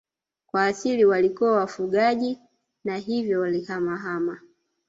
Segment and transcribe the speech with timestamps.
[0.47, 2.39] Kwa asili walikuwa wafugaji
[2.83, 4.41] na hivyo walihamahama